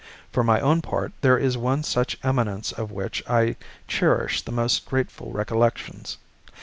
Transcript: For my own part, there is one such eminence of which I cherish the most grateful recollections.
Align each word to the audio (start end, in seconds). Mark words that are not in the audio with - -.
For 0.31 0.43
my 0.43 0.59
own 0.59 0.81
part, 0.81 1.11
there 1.21 1.37
is 1.37 1.59
one 1.59 1.83
such 1.83 2.17
eminence 2.23 2.71
of 2.71 2.89
which 2.89 3.21
I 3.29 3.55
cherish 3.87 4.41
the 4.41 4.51
most 4.51 4.87
grateful 4.87 5.31
recollections. 5.31 6.17